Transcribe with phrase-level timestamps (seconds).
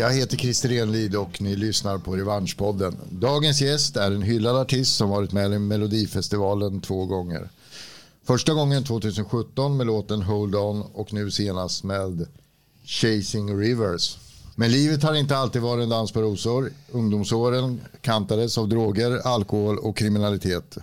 [0.00, 2.96] Jag heter Christer Enlid och ni lyssnar på Revanschpodden.
[3.10, 7.48] Dagens gäst är en hyllad artist som varit med i Melodifestivalen två gånger.
[8.24, 12.26] Första gången 2017 med låten Hold On och nu senast med
[12.84, 14.18] Chasing Rivers.
[14.54, 16.72] Men livet har inte alltid varit en dans på rosor.
[16.90, 20.78] Ungdomsåren kantades av droger, alkohol och kriminalitet.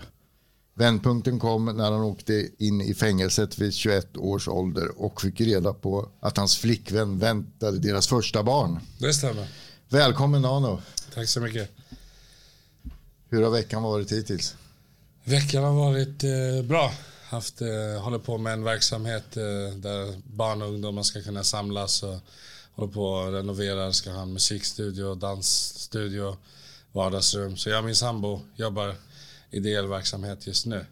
[0.78, 5.74] Vändpunkten kom när han åkte in i fängelset vid 21 års ålder och fick reda
[5.74, 8.80] på att hans flickvän väntade deras första barn.
[8.98, 9.48] Det stämmer.
[9.90, 10.82] Välkommen Nano.
[11.14, 11.70] Tack så mycket.
[13.30, 14.56] Hur har veckan varit hittills?
[15.24, 16.94] Veckan har varit eh, bra.
[17.24, 22.04] Haft, eh, håller på med en verksamhet eh, där barn och ungdomar ska kunna samlas
[22.04, 22.18] och
[22.76, 26.38] håller på och renoverar, ska ha en musikstudio, dansstudio,
[26.92, 27.58] vardagsrum.
[27.58, 28.96] Så jag och min sambo jobbar
[29.52, 30.86] ideell verksamhet just nu.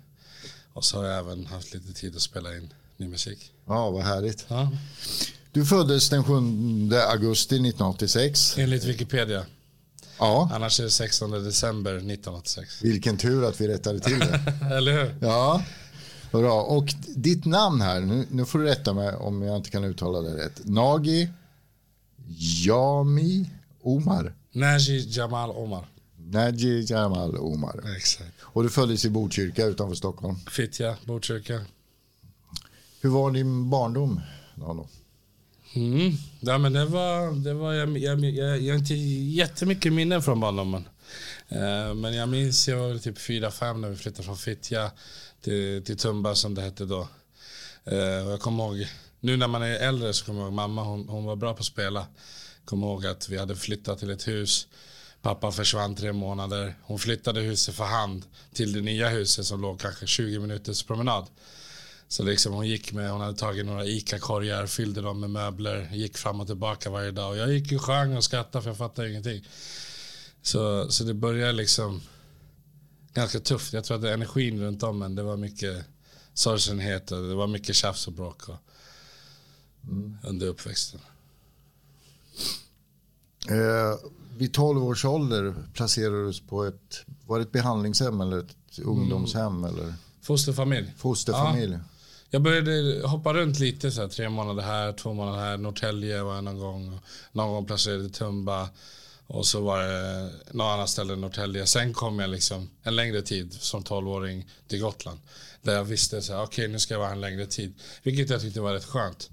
[0.73, 3.52] Och så har jag även haft lite tid att spela in ny musik.
[3.67, 4.45] Ja, vad härligt.
[4.48, 4.72] Ja.
[5.52, 6.31] Du föddes den 7
[7.11, 8.58] augusti 1986.
[8.58, 9.45] Enligt Wikipedia.
[10.20, 12.83] Ja, Annars är det 16 december 1986.
[12.83, 14.53] vilken tur att vi rättade till det.
[14.76, 15.16] Eller hur?
[15.22, 15.64] Ja,
[16.31, 16.61] bra.
[16.61, 20.22] Och ditt namn här, nu, nu får du rätta mig om jag inte kan uttala
[20.22, 20.61] det rätt.
[20.66, 21.30] Nagi
[22.66, 23.50] Jami
[23.83, 24.33] Omar.
[24.52, 25.88] Naji Jamal Omar.
[26.31, 27.95] Naji Jamal Omar.
[27.97, 28.31] Exakt.
[28.41, 30.35] Och du föddes i Botkyrka utanför Stockholm.
[30.51, 31.65] Fittja, Botkyrka.
[33.01, 34.21] Hur var din barndom?
[35.75, 36.13] Mm.
[36.39, 40.39] Ja, men det var, det var jag, jag, jag, jag har inte jättemycket minnen från
[40.39, 40.87] barndomen.
[41.49, 44.91] Eh, men jag minns jag var typ 4-5 när vi flyttade från Fittja
[45.41, 47.08] till, till Tumba som det hette då.
[47.83, 48.87] Eh, och jag kommer ihåg,
[49.19, 51.59] nu när man är äldre så kommer jag ihåg mamma, hon, hon var bra på
[51.59, 52.08] att spela.
[52.65, 54.67] Kommer ihåg att vi hade flyttat till ett hus.
[55.25, 56.75] Pappa försvann tre månader.
[56.81, 61.27] Hon flyttade huset för hand till det nya huset som låg kanske 20 minuters promenad.
[62.08, 66.17] Så liksom hon gick med, hon hade tagit några ICA-korgar, fyllde dem med möbler, gick
[66.17, 67.30] fram och tillbaka varje dag.
[67.31, 69.47] Och jag gick och sjöng och skrattade för jag fattade ingenting.
[70.41, 72.02] Så, så det började liksom
[73.14, 73.73] ganska tufft.
[73.73, 75.85] Jag tror att det energin runt om en, det var mycket
[76.33, 78.58] sorgsenhet och det var mycket tjafs och bråk och,
[80.23, 80.99] under uppväxten.
[83.49, 89.63] Eh, vid 12 års ålder placerades på ett, var det ett behandlingshem eller ett ungdomshem
[89.63, 90.93] eller Fosterfamilj.
[90.97, 91.77] fosterfamilj?
[92.29, 95.57] Jag började hoppa runt lite, så här, tre månader här, två månader här.
[95.57, 96.99] Norrtälje var jag någon gång.
[97.31, 98.69] Någon gång placerade i Tumba.
[99.27, 101.65] Och så var det något annat ställe i Norrtälje.
[101.65, 105.19] Sen kom jag liksom en längre tid som 12-åring till Gotland.
[105.61, 107.73] Där jag visste så här, okej nu ska jag vara en längre tid.
[108.03, 109.29] Vilket jag tyckte var rätt skönt.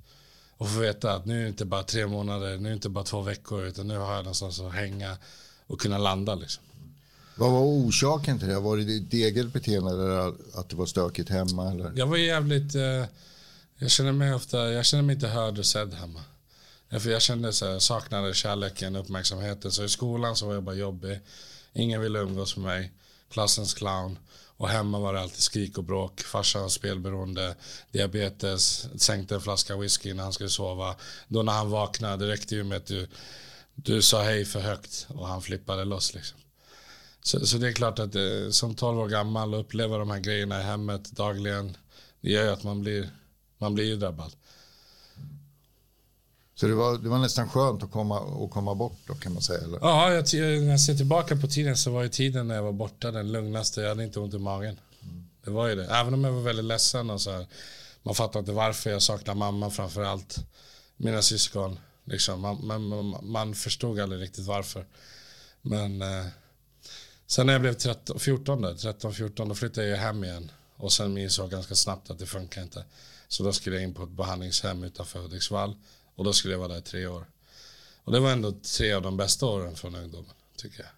[0.62, 2.88] Och få veta att nu är det inte bara tre månader, nu är det inte
[2.88, 3.64] bara två veckor.
[3.64, 5.16] Utan nu har jag någonstans att hänga
[5.66, 6.62] och kunna landa liksom.
[7.36, 8.60] Vad var orsaken till det?
[8.60, 11.70] Var det ditt eget beteende eller att det var stökigt hemma?
[11.70, 11.92] Eller?
[11.96, 12.74] Jag var jävligt...
[12.74, 13.04] Eh,
[13.78, 14.72] jag känner mig ofta...
[14.72, 16.20] Jag känner mig inte hörd och sedd hemma.
[16.90, 19.72] För jag kände så här, jag saknade kärleken, uppmärksamheten.
[19.72, 21.20] Så i skolan så var jag bara jobbig.
[21.72, 22.92] Ingen ville umgås med mig.
[23.30, 24.18] Klassens clown.
[24.62, 26.20] Och hemma var det alltid skrik och bråk.
[26.20, 27.56] Farsan spelberoende,
[27.90, 30.96] diabetes, sänkte en flaska whisky när han skulle sova.
[31.28, 33.08] Då när han vaknade, det räckte ju med att du,
[33.74, 36.38] du sa hej för högt och han flippade loss liksom.
[37.22, 40.20] Så, så det är klart att eh, som 12 år gammal och uppleva de här
[40.20, 41.76] grejerna i hemmet dagligen,
[42.20, 43.10] det gör ju att man blir,
[43.58, 44.32] man blir ju drabbad.
[46.54, 49.42] Så det var, det var nästan skönt att komma, att komma bort då kan man
[49.42, 49.60] säga?
[49.60, 49.78] Eller?
[49.82, 50.24] Ja, jag,
[50.62, 53.32] när jag ser tillbaka på tiden så var ju tiden när jag var borta den
[53.32, 53.80] lugnaste.
[53.80, 54.78] Jag hade inte ont i magen.
[55.44, 55.84] Det var ju det.
[55.84, 57.46] Även om jag var väldigt ledsen och så här.
[58.02, 60.36] Man fattar inte varför jag saknar mamma framför allt.
[60.96, 61.78] Mina syskon.
[62.04, 62.40] Liksom.
[62.40, 64.86] Man, man, man, förstod aldrig riktigt varför.
[65.62, 66.26] Men eh,
[67.26, 70.50] sen när jag blev 13, 14, 13, 14 då flyttade jag hem igen.
[70.76, 72.84] Och sen insåg jag ganska snabbt att det funkar inte.
[73.28, 75.76] Så då skulle jag in på ett behandlingshem utanför Hudiksvall.
[76.14, 77.26] Och då skulle jag vara där i tre år.
[78.04, 80.90] Och det var ändå tre av de bästa åren från ungdomen, tycker jag.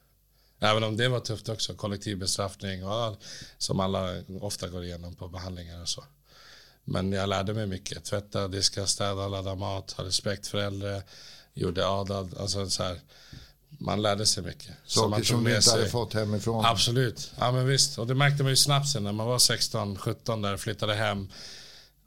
[0.70, 3.18] Även om det var tufft också, kollektiv bestraffning och allt,
[3.58, 6.04] som alla ofta går igenom på behandlingar och så.
[6.84, 8.04] Men jag lärde mig mycket.
[8.04, 11.02] Tvätta, diska, städa, ladda mat, ha respekt för äldre,
[11.54, 13.00] gjorde adad, alltså så här.
[13.68, 14.74] Man lärde sig mycket.
[14.86, 16.64] Saker som du inte hade fått hemifrån?
[16.64, 17.32] Absolut.
[17.38, 17.98] Ja men visst.
[17.98, 21.28] Och det märkte man ju snabbt sen när man var 16, 17 där flyttade hem.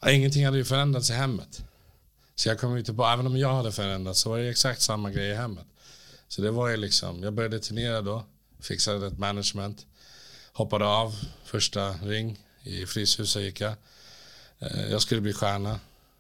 [0.07, 1.61] Ingenting hade ju förändrats i hemmet.
[2.39, 5.11] Så jag kom ju tillbaka, även om jag hade förändrats så var det exakt samma
[5.11, 5.65] grej i hemmet.
[6.27, 8.25] Så det var ju liksom, jag började turnera då,
[8.59, 9.85] fixade ett management,
[10.53, 13.73] hoppade av första ring, i Fryshuset gick jag.
[14.59, 15.71] Eh, jag skulle bli stjärna.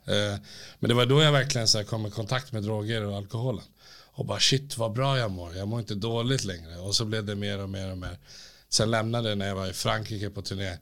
[0.05, 0.35] Eh,
[0.79, 3.65] men det var då jag verkligen så kom i kontakt med droger och alkoholen.
[4.11, 6.77] Och bara shit vad bra jag mår, jag mår inte dåligt längre.
[6.77, 8.17] Och så blev det mer och mer och mer.
[8.69, 10.77] Sen lämnade jag när jag var i Frankrike på turné.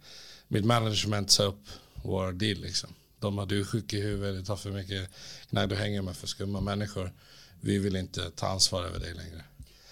[0.47, 2.89] Mitt management sa upp vår deal liksom.
[3.25, 5.09] De har du sjuk i huvudet, det tar för mycket
[5.49, 7.11] knark, du hänger med för skumma människor.
[7.61, 9.43] vi vill inte ta ansvar över dig längre.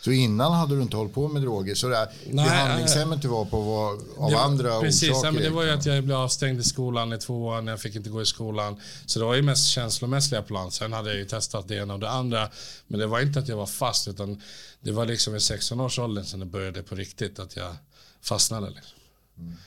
[0.03, 1.75] Så innan hade du inte hållit på med droger?
[1.75, 5.31] Så det här behandlingshemmet du var på var av det, andra precis, orsaker?
[5.31, 7.69] Men det var ju att jag blev avstängd i skolan i två år.
[7.69, 8.81] Jag fick inte gå i skolan.
[9.06, 10.71] Så det var ju mest känslomässiga plan.
[10.71, 12.50] Sen hade jag ju testat det ena och det andra.
[12.88, 14.07] Men det var inte att jag var fast.
[14.07, 14.41] Utan
[14.81, 17.39] det var liksom i 16 års åldern sen det började på riktigt.
[17.39, 17.75] Att jag
[18.21, 18.69] fastnade.
[18.69, 18.97] Liksom.
[19.38, 19.57] Mm.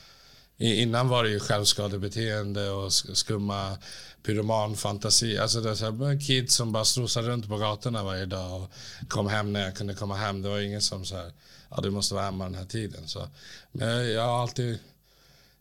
[0.58, 3.78] Innan var det ju självskadebeteende och skumma
[4.22, 5.38] pyromanfantasi.
[5.38, 8.70] Alltså det var kids som bara strosade runt på gatorna varje dag och
[9.08, 10.42] kom hem när jag kunde komma hem.
[10.42, 11.32] Det var ingen som så här,
[11.70, 13.08] ja du måste vara hemma den här tiden.
[13.08, 13.28] Så,
[13.72, 14.78] men jag, jag har alltid,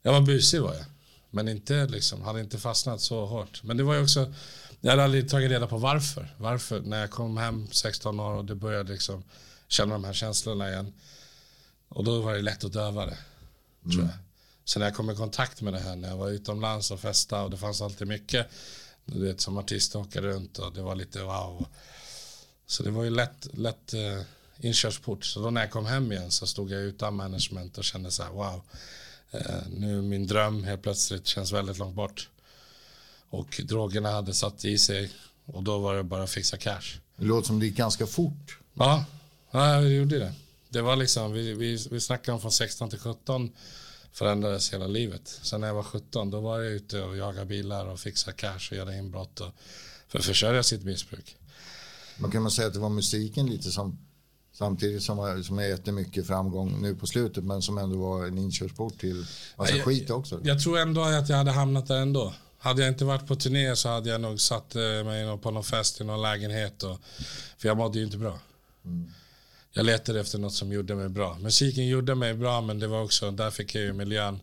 [0.01, 0.86] jag var busig var jag.
[1.30, 3.63] Men inte liksom, hade inte fastnat så hårt.
[3.63, 4.33] Men det var ju också,
[4.81, 6.36] jag hade aldrig tagit reda på varför.
[6.38, 9.24] Varför, när jag kom hem 16 år och det började liksom
[9.68, 10.94] känna de här känslorna igen.
[11.89, 13.18] Och då var det lätt att döva det,
[13.83, 13.92] mm.
[13.92, 14.25] tror jag.
[14.66, 17.44] Så när jag kom i kontakt med det här när jag var utomlands och festade
[17.44, 18.48] och det fanns alltid mycket.
[19.06, 21.66] Du vet som artist åka runt och det var lite wow.
[22.68, 24.22] Så det var ju lätt, lätt uh,
[24.60, 25.26] inkörsport.
[25.26, 28.24] Så då när jag kom hem igen så stod jag utan management och kände så
[28.24, 28.62] här wow.
[29.36, 32.30] Uh, nu min dröm helt plötsligt känns väldigt långt bort.
[33.30, 35.12] Och drogerna hade satt i sig
[35.46, 37.00] och då var det bara att fixa cash.
[37.16, 38.60] Det låter som det gick ganska fort.
[38.74, 39.06] Ja,
[39.52, 40.34] ja det gjorde det.
[40.70, 43.52] Det var liksom, vi, vi, vi snackade om från 16 till 17
[44.16, 45.40] förändrades hela livet.
[45.42, 48.68] Sen när jag var 17 då var jag ute och jagade bilar och fixade cash
[48.72, 49.52] och göra inbrott och,
[50.08, 51.38] för att försörja sitt missbruk.
[52.18, 54.00] Man kan man säga att det var musiken lite som
[54.54, 59.00] samtidigt som, som är jättemycket framgång nu på slutet men som ändå var en inkörsport
[59.00, 59.26] till
[59.56, 60.40] massa jag, skit också.
[60.44, 62.34] Jag tror ändå att jag hade hamnat där ändå.
[62.58, 65.64] Hade jag inte varit på turné så hade jag nog satt eh, mig på någon
[65.64, 66.84] fest i någon lägenhet.
[66.84, 66.98] Och,
[67.58, 68.40] för jag mådde ju inte bra.
[68.86, 69.12] Mm
[69.77, 71.38] jag letade efter något som gjorde mig bra.
[71.39, 74.39] Musiken gjorde mig bra men det var också, där fick jag ju miljön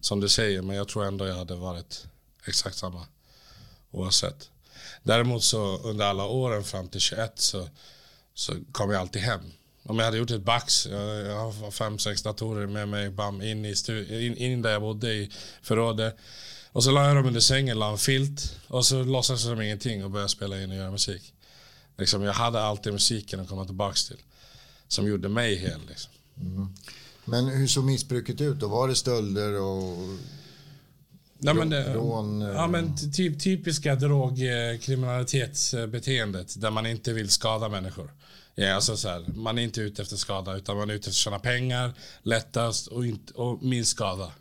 [0.00, 0.62] som du säger.
[0.62, 2.06] Men jag tror ändå jag hade varit
[2.46, 3.06] exakt samma
[3.90, 4.50] oavsett.
[5.02, 7.68] Däremot så under alla åren fram till 21 så,
[8.34, 9.40] så kom jag alltid hem.
[9.82, 13.64] Om jag hade gjort ett bax, jag har fem, sex datorer med mig, bam, in,
[13.64, 13.74] i
[14.10, 15.30] in, in där jag bodde i
[15.62, 16.16] förrådet.
[16.72, 20.04] Och så la jag dem under sängen, la en filt och så låtsades som ingenting
[20.04, 21.34] och började spela in och göra musik.
[21.98, 24.18] Liksom, jag hade alltid musiken att komma tillbaka till
[24.92, 25.80] som gjorde mig hel.
[25.88, 26.12] Liksom.
[26.40, 26.68] Mm.
[27.24, 28.68] Men hur såg missbruket ut då?
[28.68, 30.18] Var det stölder och
[31.38, 32.40] Nej, men det, rån?
[32.40, 38.12] Ja, men typ, typiska drogkriminalitetsbeteendet där man inte vill skada människor.
[38.54, 41.10] Ja, alltså så här, man är inte ute efter skada utan man är ute efter
[41.10, 44.32] att tjäna pengar lättast och, inte, och minst skada.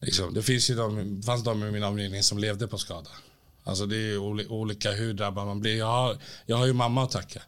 [0.00, 3.10] Liksom, det finns ju de, fanns de i min omgivning som levde på skada.
[3.64, 4.18] Alltså det är
[4.52, 5.78] olika hur drabbad man blir.
[5.78, 7.42] Jag har, jag har ju mamma att tacka.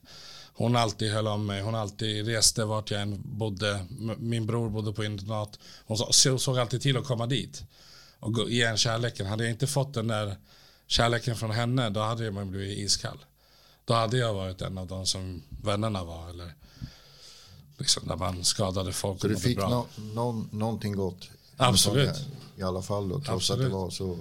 [0.58, 1.62] Hon alltid höll om mig.
[1.62, 3.86] Hon alltid reste vart jag än bodde.
[4.18, 5.58] Min bror bodde på internat.
[5.86, 5.96] Hon
[6.38, 7.62] såg alltid till att komma dit.
[8.20, 9.26] Och ge en kärleken.
[9.26, 10.36] Hade jag inte fått den där
[10.86, 13.18] kärleken från henne, då hade jag blivit iskall.
[13.84, 16.30] Då hade jag varit en av de som vännerna var.
[16.30, 16.54] Eller
[17.76, 19.20] liksom där man skadade folk.
[19.20, 21.28] Så du fick no, no, någonting gott?
[21.56, 22.26] Absolut.
[22.56, 23.64] I alla fall då, trots Absolut.
[23.64, 24.18] att det var så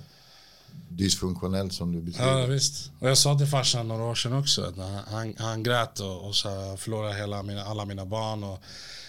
[0.89, 2.39] dysfunktionellt som du beskriver.
[2.39, 2.91] Ja visst.
[2.99, 6.35] Och jag sa till farsan några år sedan också att han, han, grät och, och
[6.35, 8.59] så förlorade hela mina, alla mina barn och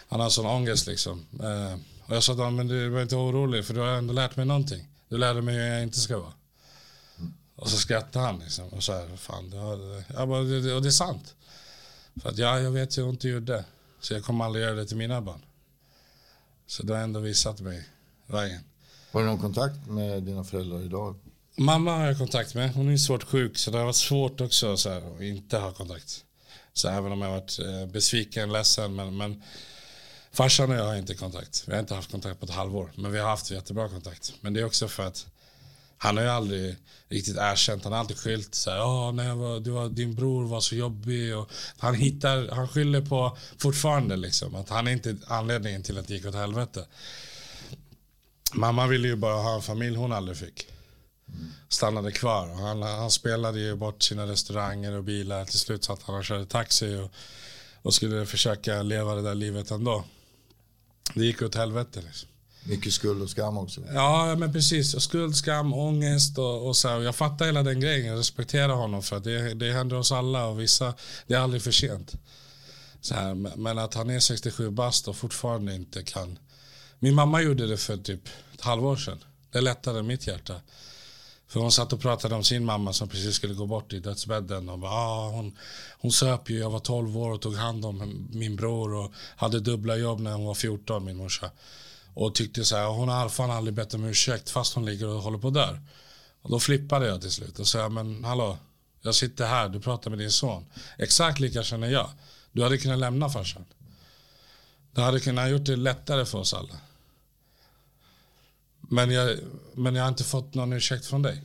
[0.08, 1.26] han har sån ångest liksom.
[1.42, 4.12] Eh, och jag sa till honom, men du behöver inte orolig för du har ändå
[4.12, 4.88] lärt mig någonting.
[5.08, 6.32] Du lärde mig hur jag inte ska vara.
[7.18, 7.32] Mm.
[7.56, 10.88] Och så skrattade han liksom och sa, fan, det, har, jag bara, det, och det
[10.88, 11.34] är sant.
[12.22, 13.64] För att ja, jag vet hur ont det gjorde.
[14.00, 15.40] Så jag kommer aldrig göra det till mina barn.
[16.66, 17.88] Så det har ändå visat mig
[18.26, 18.60] vägen.
[19.12, 21.16] Har du någon kontakt med dina föräldrar idag?
[21.60, 22.74] Mamma har jag kontakt med.
[22.74, 25.72] Hon är svårt sjuk så det har varit svårt också så här, att inte ha
[25.72, 26.24] kontakt.
[26.72, 28.94] Så även om jag har varit eh, besviken, ledsen.
[28.94, 29.42] Men, men
[30.32, 31.64] farsan och jag har inte kontakt.
[31.66, 32.92] Vi har inte haft kontakt på ett halvår.
[32.94, 34.32] Men vi har haft jättebra kontakt.
[34.40, 35.26] Men det är också för att
[35.98, 36.76] han har ju aldrig
[37.08, 37.84] riktigt erkänt.
[37.84, 40.74] Han har alltid skyllt så här, oh, nej, var, du var, din bror var så
[40.74, 41.36] jobbig.
[41.36, 46.08] Och han, hittar, han skyller på fortfarande liksom, att han är inte anledningen till att
[46.08, 46.86] det gick åt helvete.
[48.52, 50.66] Mamma ville ju bara ha en familj hon aldrig fick
[51.68, 52.48] stannade kvar.
[52.48, 55.44] Han, han spelade ju bort sina restauranger och bilar.
[55.44, 57.10] Till slut satt han och körde taxi och,
[57.82, 60.04] och skulle försöka leva det där livet ändå.
[61.14, 62.02] Det gick åt helvete.
[62.06, 62.28] Liksom.
[62.64, 63.80] Mycket skuld och skam också.
[63.94, 65.00] Ja, men precis.
[65.00, 66.88] Skuld, skam, ångest och, och så.
[66.88, 68.06] Jag fattar hela den grejen.
[68.06, 70.94] Jag respekterar honom för att det, det händer oss alla och vissa,
[71.26, 72.12] det är aldrig för sent.
[73.00, 76.38] Så här, men att han är 67 bast och fortfarande inte kan.
[76.98, 79.18] Min mamma gjorde det för typ ett halvår sedan.
[79.50, 80.60] Det lättade mitt hjärta.
[81.48, 84.68] För hon satt och pratade om sin mamma som precis skulle gå bort i dödsbädden.
[84.68, 85.56] Och bara, ah, hon,
[85.98, 89.60] hon söp ju, jag var 12 år och tog hand om min bror och hade
[89.60, 91.50] dubbla jobb när hon var 14, min morsa.
[92.14, 95.22] Och tyckte så här, hon har fan aldrig bett om ursäkt fast hon ligger och
[95.22, 95.80] håller på där.
[96.42, 98.58] Och då flippade jag till slut och sa, men hallå,
[99.02, 100.66] Jag sitter här, du pratar med din son.
[100.98, 102.10] Exakt lika känner jag.
[102.52, 103.64] Du hade kunnat lämna farsan.
[104.92, 106.74] Du hade kunnat gjort det lättare för oss alla.
[108.80, 109.38] Men jag,
[109.74, 111.42] men jag har inte fått någon ursäkt från dig.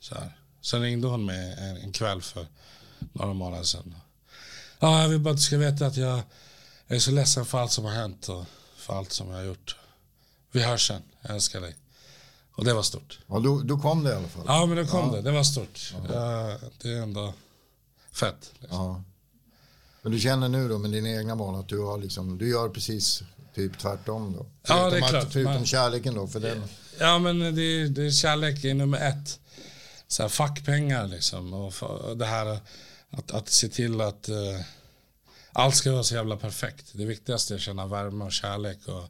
[0.00, 0.36] Så här.
[0.60, 2.46] Sen ringde hon mig en, en kväll för
[3.12, 3.94] några månader sedan.
[4.78, 6.22] Ja, jag vill bara att du ska veta att jag,
[6.86, 8.44] jag är så ledsen för allt som har hänt och
[8.76, 9.76] för allt som jag har gjort.
[10.52, 11.76] Vi hörs sen, jag älskar dig.
[12.52, 13.18] Och det var stort.
[13.26, 14.44] Ja, då, då kom det i alla fall.
[14.46, 15.16] Ja, men då kom ja.
[15.16, 15.22] det.
[15.22, 15.94] Det var stort.
[16.08, 16.58] Ja.
[16.82, 17.34] det är ändå
[18.12, 18.52] fett.
[18.58, 18.78] Liksom.
[18.78, 19.02] Ja.
[20.02, 22.68] Men du känner nu då med dina egna barn att du, har liksom, du gör
[22.68, 23.22] precis
[23.54, 24.46] typ tvärtom då?
[24.68, 25.32] Ja, det är klart.
[25.32, 26.26] Förutom man, kärleken då?
[26.26, 26.62] För den...
[26.98, 29.40] Ja, men det, det är kärlek är nummer ett.
[30.08, 31.54] Så här, fackpengar liksom.
[31.54, 32.60] Och det här
[33.10, 34.60] att, att se till att uh,
[35.52, 36.90] allt ska vara så jävla perfekt.
[36.92, 39.04] Det viktigaste är att känna värme och kärlek och,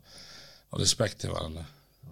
[0.71, 1.65] och respekt till varandra.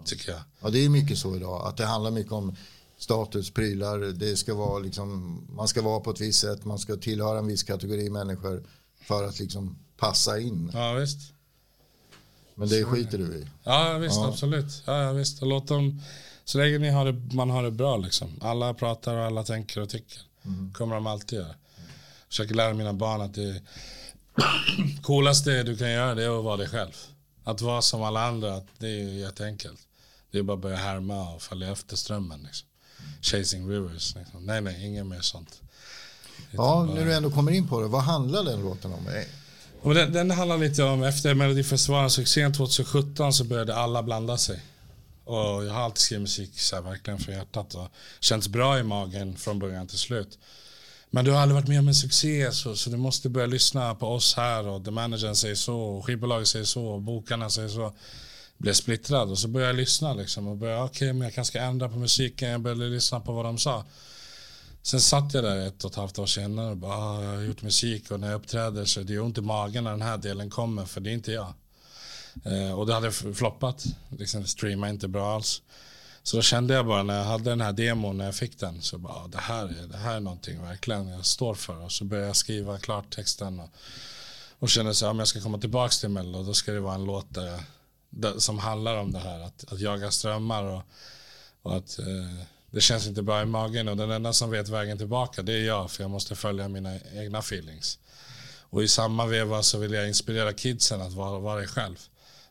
[0.05, 0.41] Tycker jag.
[0.59, 1.67] Ja, det är mycket så idag.
[1.67, 2.55] Att det handlar mycket om
[2.97, 3.99] status, prylar.
[3.99, 6.65] Det ska vara liksom, man ska vara på ett visst sätt.
[6.65, 8.63] Man ska tillhöra en viss kategori människor
[9.01, 10.71] för att liksom passa in.
[10.73, 11.33] Ja, visst.
[12.59, 13.47] Men det skiter du i?
[13.63, 14.15] Ja, visst.
[14.15, 14.27] Ja.
[14.27, 14.83] Absolut.
[14.85, 15.41] Ja, visst.
[15.41, 16.01] låt dem,
[16.45, 18.29] så länge ni har det, man har det bra liksom.
[18.41, 20.21] Alla pratar och alla tänker och tycker.
[20.45, 20.73] Mm.
[20.73, 21.55] kommer de alltid göra.
[22.27, 23.61] Försöker lära mina barn att det
[25.03, 26.91] coolaste du kan göra det är att vara dig själv.
[27.43, 29.79] Att vara som alla andra, det är jätteenkelt.
[30.31, 32.43] Det är bara att börja härma och följa efter strömmen.
[32.43, 32.67] Liksom.
[33.21, 34.15] Chasing rivers.
[34.15, 34.45] Liksom.
[34.45, 35.61] Nej, nej, inget mer sånt.
[36.51, 36.83] Ja, bara...
[36.83, 39.07] när du ändå kommer in på det, vad handlar den låten om?
[39.81, 44.59] Och den, den handlar lite om, efter Melodifestivalen succén 2017 så började alla blanda sig.
[45.23, 47.87] Och jag har alltid skrivit musik så här, verkligen från hjärtat och
[48.19, 50.39] känts bra i magen från början till slut.
[51.09, 53.95] Men du har aldrig varit med om en succé så, så du måste börja lyssna
[53.95, 57.69] på oss här och the managern säger så och skivbolaget säger så och bokarna säger
[57.69, 57.93] så.
[58.57, 61.51] Blev splittrad och så började jag lyssna liksom och började okej okay, men jag kanske
[61.51, 62.49] ska ändra på musiken.
[62.49, 63.85] Jag började lyssna på vad de sa.
[64.83, 67.41] Sen satt jag där ett och ett halvt år senare och bara ah, jag har
[67.41, 70.17] gjort musik och när jag uppträder så det gör ont i magen när den här
[70.17, 71.53] delen kommer för det är inte jag.
[72.45, 73.85] Eh, och det hade floppat.
[74.09, 75.61] Liksom, streama inte bra alls.
[76.23, 78.81] Så då kände jag bara när jag hade den här demon, när jag fick den,
[78.81, 81.83] så bara, ah, det här, är, det här är någonting verkligen jag står för.
[81.83, 83.69] Och så började jag skriva klart texten och,
[84.59, 87.05] och kände så om jag ska komma tillbaka till Mello, då ska det vara en
[87.05, 90.81] låt där jag, som handlar om det här, att, att jaga strömmar och,
[91.61, 94.97] och att eh, det känns inte bra i magen och den enda som vet vägen
[94.97, 97.99] tillbaka det är jag, för jag måste följa mina egna feelings.
[98.69, 101.95] Och i samma veva så vill jag inspirera kidsen att vara, vara dig själv.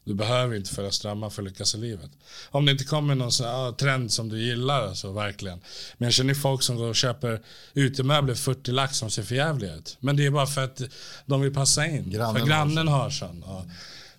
[0.05, 2.11] Du behöver inte följa strömmar för att lyckas i livet.
[2.51, 5.61] Om det inte kommer någon sån, ah, trend som du gillar, alltså, verkligen.
[5.99, 7.41] Men jag känner folk som går och köper
[7.75, 9.97] utemöbler 40 lax som ser för jävliga ut.
[10.01, 10.83] Men det är bara för att
[11.27, 12.11] de vill passa in.
[12.11, 13.45] Grannen för grannen har sån.
[13.47, 13.67] Ja.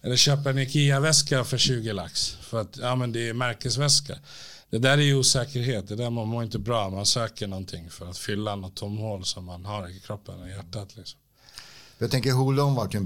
[0.02, 2.38] Eller köpa en IKEA-väska för 20 lax.
[2.42, 4.16] För att ja, men det är märkesväska.
[4.70, 5.88] Det där är ju osäkerhet.
[5.88, 6.90] Det där man mår inte bra.
[6.90, 10.98] Man söker någonting för att fylla något tomhål som man har i kroppen och hjärtat.
[10.98, 11.20] Liksom.
[11.98, 13.06] Jag tänker Hold On var en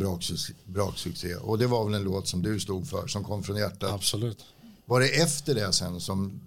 [0.65, 3.91] braksuccé och det var väl en låt som du stod för som kom från hjärtat.
[3.91, 4.37] Absolut.
[4.85, 6.41] Var det efter det sen som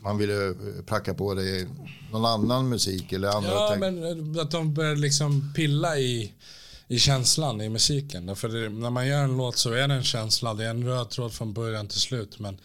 [0.00, 0.54] man ville
[0.86, 1.66] pracka på dig
[2.12, 3.50] någon annan musik eller andra?
[3.50, 6.32] Ja, men att de började liksom pilla i,
[6.88, 8.36] i känslan i musiken.
[8.36, 11.10] För när man gör en låt så är det en känsla, det är en röd
[11.10, 12.38] tråd från början till slut.
[12.38, 12.58] Men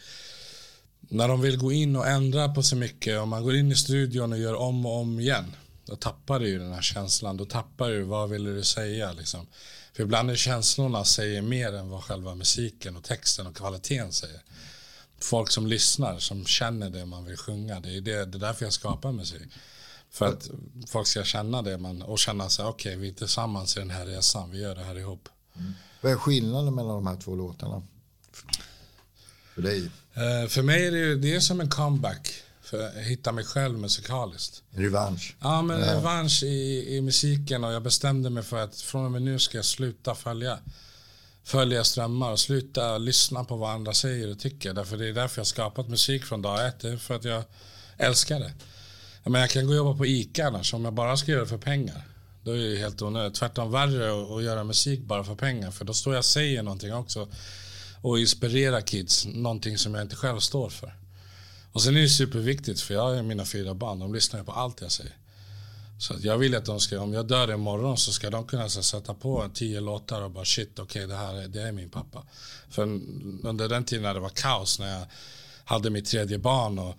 [1.14, 3.76] när de vill gå in och ändra på så mycket och man går in i
[3.76, 5.56] studion och gör om och om igen
[5.86, 7.38] då tappar du ju den här känslan.
[7.38, 9.12] Då tappar du vad vill du säga.
[9.12, 9.48] Liksom.
[9.94, 14.42] För ibland är känslorna säger mer än vad själva musiken och texten och kvaliteten säger.
[15.20, 17.80] Folk som lyssnar, som känner det man vill sjunga.
[17.80, 19.48] Det är, det, det är därför jag skapar musik.
[20.12, 20.50] För att
[20.88, 23.90] folk ska känna det man, och känna sig okej, okay, vi är tillsammans i den
[23.90, 25.30] här resan, vi gör det här ihop.
[25.56, 25.74] Mm.
[26.02, 27.84] Vad är skillnaden mellan de här två låtarna?
[29.56, 29.90] För dig?
[30.18, 32.34] Uh, för mig är det, det är som en comeback.
[32.62, 34.64] För att hitta mig själv musikaliskt.
[34.72, 35.36] Revansch.
[35.42, 35.96] Ja, men ja.
[35.96, 39.58] revansch i, i musiken och jag bestämde mig för att från och med nu ska
[39.58, 40.60] jag sluta följa
[41.44, 44.74] följa strömmar och sluta lyssna på vad andra säger och tycker.
[44.74, 46.80] Därför det är därför jag skapat musik från dag ett.
[46.80, 47.44] Det är för att jag
[47.98, 48.54] älskar det.
[49.24, 51.48] Men jag kan gå och jobba på ICA annars om jag bara ska göra det
[51.48, 52.08] för pengar.
[52.44, 53.36] Då är det helt onödigt.
[53.36, 55.72] Tvärtom värre att göra musik bara för pengar.
[55.72, 57.28] För då står jag och säger någonting också.
[58.04, 59.26] Och inspirera kids.
[59.26, 60.96] Någonting som jag inte själv står för.
[61.72, 64.82] Och sen är det superviktigt för jag har mina fyra barn, de lyssnar på allt
[64.82, 65.18] jag säger.
[66.00, 68.84] Så jag vill att de ska, om jag dör imorgon så ska de kunna så,
[68.84, 71.90] sätta på tio låtar och bara shit okej okay, det här är, det är min
[71.90, 72.24] pappa.
[72.70, 72.84] För
[73.44, 75.08] under den tiden när det var kaos när jag
[75.66, 76.96] hade mitt tredje barn och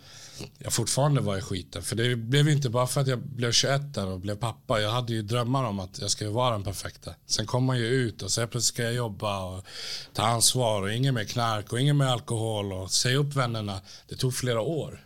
[0.57, 1.83] jag fortfarande var i skiten.
[1.83, 4.81] För det blev inte bara för att jag blev 21 där och blev pappa.
[4.81, 7.15] Jag hade ju drömmar om att jag skulle vara den perfekta.
[7.25, 9.65] Sen kom man ju ut och så plötsligt ska jag jobba och
[10.13, 13.81] ta ansvar och inget mer knark och inget mer alkohol och säga upp vännerna.
[14.07, 15.05] Det tog flera år.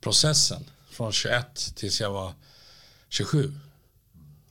[0.00, 2.32] Processen från 21 tills jag var
[3.08, 3.52] 27.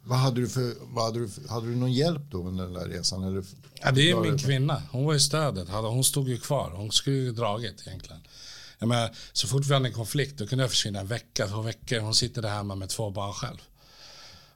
[0.03, 2.85] Vad hade du för, vad hade du, hade du någon hjälp då under den där
[2.85, 3.23] resan?
[3.23, 3.43] Eller?
[3.81, 4.81] Ja, det är min kvinna.
[4.91, 5.69] Hon var i stödet.
[5.69, 6.71] Hon stod ju kvar.
[6.75, 8.21] Hon skulle ju dragit egentligen.
[8.79, 11.61] Jag menar, så fort vi hade en konflikt då kunde jag försvinna en vecka, två
[11.61, 11.99] veckor.
[11.99, 13.57] Hon sitter där hemma med två barn själv.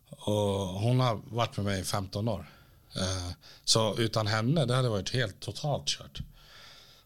[0.10, 2.50] Och hon har varit med mig i 15 år.
[2.96, 3.32] Eh,
[3.66, 6.22] så utan henne, det hade varit helt totalt kört.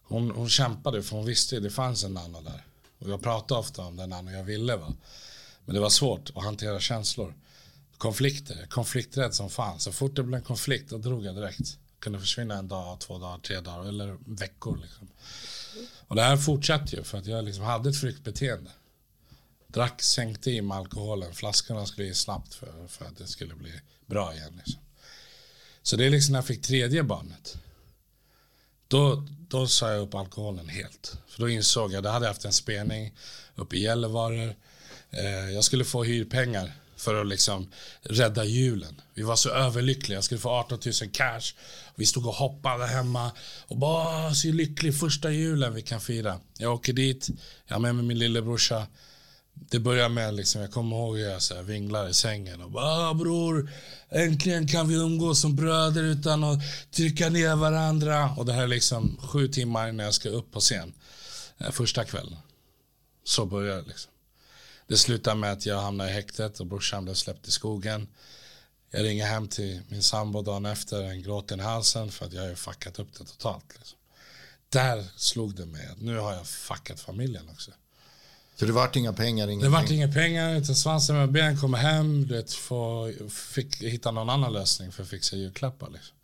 [0.02, 2.64] Hon, hon kämpade för hon visste att det fanns en Nanna där.
[2.98, 4.76] Och jag pratade ofta om den Nanna jag ville.
[4.76, 4.92] Va?
[5.64, 7.34] Men det var svårt att hantera känslor.
[8.00, 9.80] Konflikter, konflikträdd som fan.
[9.80, 11.78] Så fort det blev en konflikt då drog jag direkt.
[11.98, 14.78] Kunde försvinna en dag, två dagar, tre dagar eller veckor.
[14.82, 15.08] Liksom.
[16.08, 18.70] Och det här fortsatte ju för att jag liksom hade ett flyktbeteende.
[19.66, 21.34] Drack, sänkte i med alkoholen.
[21.34, 23.72] Flaskorna skulle i snabbt för, för att det skulle bli
[24.06, 24.52] bra igen.
[24.56, 24.82] Liksom.
[25.82, 27.58] Så det är liksom när jag fick tredje barnet.
[28.88, 31.16] Då, då sa jag upp alkoholen helt.
[31.28, 33.14] För då insåg jag, då hade jag haft en spelning
[33.54, 34.54] uppe i Gällivare.
[35.10, 37.70] Eh, jag skulle få hyrpengar för att liksom
[38.02, 39.00] rädda julen.
[39.14, 40.16] Vi var så överlyckliga.
[40.16, 41.54] Jag skulle få 18 000 cash.
[41.94, 43.30] Vi stod och hoppade hemma
[43.66, 44.98] och bara så lycklig.
[44.98, 46.40] Första julen vi kan fira.
[46.58, 47.28] Jag åker dit,
[47.66, 48.86] jag har med mig min lillebrorsa.
[49.54, 52.70] Det börjar med liksom, jag kommer ihåg hur jag så här vinglar i sängen och
[52.70, 53.70] bara ah, bror,
[54.10, 56.58] äntligen kan vi umgås som bröder utan att
[56.90, 58.34] trycka ner varandra.
[58.36, 60.92] Och det här är liksom sju timmar när jag ska upp på scen.
[61.58, 62.36] Eh, första kvällen.
[63.24, 64.10] Så börjar det liksom.
[64.90, 68.08] Det slutar med att jag hamnar i häktet och brorsan blev släppt i skogen.
[68.90, 72.48] Jag ringer hem till min sambo dagen efter, en gråten i halsen för att jag
[72.48, 73.64] har fuckat upp det totalt.
[73.78, 73.98] Liksom.
[74.68, 77.70] Där slog det mig att nu har jag fuckat familjen också.
[78.56, 79.48] Så det vart inga pengar?
[79.48, 79.72] Ingenting.
[79.72, 84.10] Det vart inga pengar, utan svansen med ben, kommer hem, du vet, få, fick hitta
[84.10, 85.90] någon annan lösning för att fixa julklappar.
[85.90, 86.16] Liksom.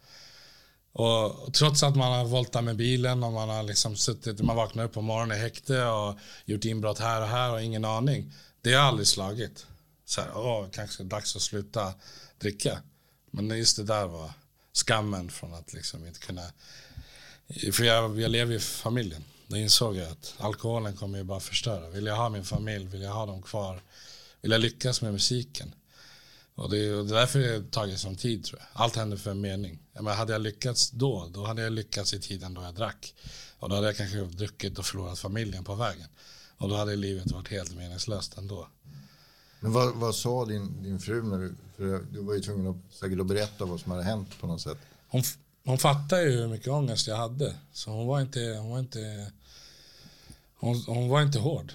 [0.92, 4.84] Och, trots att man har voltat med bilen och man har liksom suttit, man vaknar
[4.84, 8.32] upp på morgonen i häkte och gjort inbrott här och här och ingen aning.
[8.66, 9.66] Det har aldrig slagit.
[10.04, 11.94] Så här, åh, kanske dags att sluta
[12.38, 12.82] dricka.
[13.30, 14.30] Men just det där var
[14.72, 16.42] skammen från att liksom inte kunna...
[17.72, 19.24] För jag, jag lever i familjen.
[19.46, 21.90] Då insåg jag att alkoholen kommer ju bara förstöra.
[21.90, 23.82] Vill jag ha min familj, vill jag ha dem kvar,
[24.40, 25.74] vill jag lyckas med musiken.
[26.54, 28.68] Och det, är, därför det har tagit som tid tror jag.
[28.82, 29.78] Allt händer för en mening.
[29.92, 33.14] Jag hade jag lyckats då, då hade jag lyckats i tiden då jag drack.
[33.58, 36.08] Och då hade jag kanske druckit och förlorat familjen på vägen.
[36.58, 38.68] Och då hade livet varit helt meningslöst ändå.
[39.60, 42.94] Men vad, vad sa din, din fru när du, för du var ju tvungen att,
[42.94, 44.78] säkert att berätta vad som hade hänt på något sätt.
[45.08, 45.22] Hon,
[45.64, 47.56] hon fattade ju hur mycket ångest jag hade.
[47.72, 49.32] Så hon var inte, hon var inte,
[50.56, 51.72] hon, hon var inte hård.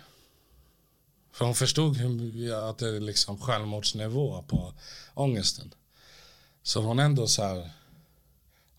[1.31, 4.73] För hon förstod hur, att det är liksom självmordsnivå på
[5.13, 5.73] ångesten.
[6.63, 7.71] Så hon ändå så här,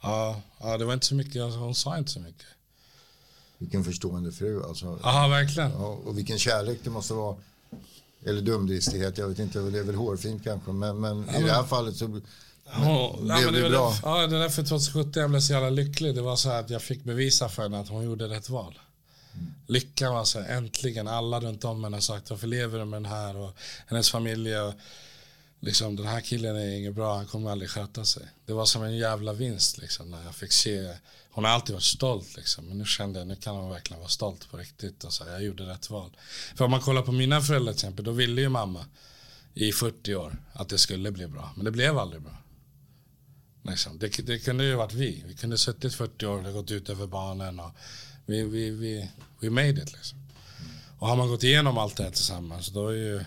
[0.03, 2.47] ja, ja det var inte så mycket, hon sa inte så mycket.
[3.63, 4.99] Vilken förstående fru alltså.
[5.03, 5.71] Ja, verkligen.
[5.71, 7.37] Ja, och vilken kärlek det måste vara.
[8.25, 10.73] Eller dumdristighet, jag vet inte, det är väl hårfint kanske.
[10.73, 12.21] Men, men ja, i det här fallet så
[12.65, 13.89] Ja, det, det bra.
[13.91, 16.15] Därför, ja, det är därför 2017 jag blev så jävla lycklig.
[16.15, 18.79] Det var så att jag fick bevisa för henne att hon gjorde rätt val.
[19.35, 19.55] Mm.
[19.67, 23.13] Lyckan var så äntligen, alla runt om henne har sagt varför lever du med den
[23.13, 24.59] här och hennes familj.
[24.59, 24.75] Och,
[25.63, 28.23] liksom, den här killen är inget bra, han kommer aldrig sköta sig.
[28.47, 30.95] Det var som en jävla vinst liksom, när jag fick se.
[31.31, 34.09] Hon har alltid varit stolt liksom, men nu kände jag nu kan hon verkligen vara
[34.09, 35.05] stolt på riktigt.
[35.05, 36.17] Och så, jag gjorde rätt val.
[36.57, 38.87] För om man kollar på mina föräldrar till exempel, då ville ju mamma
[39.55, 41.53] i 40 år att det skulle bli bra.
[41.57, 42.37] Men det blev aldrig bra.
[43.65, 43.99] Liksom.
[43.99, 45.25] Det, det kunde ju varit vi.
[45.27, 47.61] Vi kunde suttit 40 år och gått ut över barnen.
[47.61, 47.71] Och
[48.27, 50.19] vi, vi, vi, we made it liksom.
[50.99, 53.25] Och har man gått igenom allt det här tillsammans då, är ju,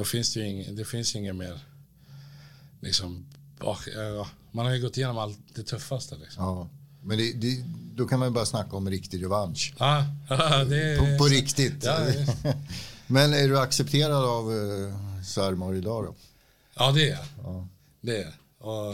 [0.00, 1.60] då finns det ju inget, det finns inget mer
[2.80, 3.26] liksom,
[3.60, 6.16] ja, man har ju gått igenom allt det tuffaste.
[6.16, 6.44] Liksom.
[6.44, 6.68] Ja,
[7.02, 9.74] men det, det, då kan man ju bara snacka om riktig revansch.
[9.78, 10.04] Ja,
[10.68, 11.84] det, på, på riktigt.
[11.84, 11.98] Ja,
[13.06, 16.14] men är du accepterad av uh, svärmor idag då?
[16.74, 17.26] Ja, det är jag.
[17.44, 17.68] Ja.
[18.00, 18.90] Det är och,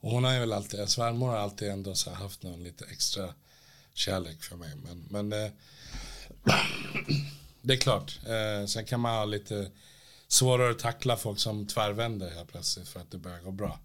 [0.00, 3.28] och hon har ju väl alltid, svärmor har alltid ändå så haft någon lite extra
[3.94, 4.72] kärlek för mig.
[4.84, 5.50] Men, men eh,
[7.62, 8.18] det är klart.
[8.26, 9.70] Eh, sen kan man ha lite
[10.28, 13.78] svårare att tackla folk som tvärvänder helt plötsligt för att det börjar gå bra.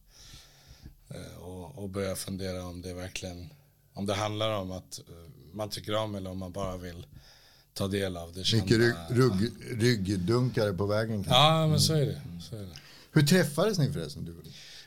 [1.10, 3.50] Eh, och, och börja fundera om det verkligen
[3.94, 5.16] om det handlar om att eh,
[5.54, 7.06] man tycker om eller om man bara vill
[7.74, 9.52] ta del av det Mycket rygg, rygg,
[9.84, 11.24] ryggdunkare på vägen.
[11.24, 11.42] Kanske.
[11.42, 12.80] Ja, men så är, det, så är det.
[13.12, 14.26] Hur träffades ni förresten?
[14.26, 14.36] Du?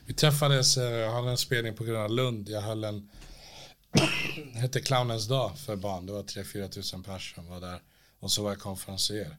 [0.05, 2.49] Vi träffades, eh, jag hade en spelning på Gröna Lund.
[2.49, 3.09] Jag höll en
[4.53, 6.05] hette Clownens dag för barn.
[6.05, 7.81] Det var 3-4 tusen personer som var där.
[8.19, 9.37] Och så var jag konferencier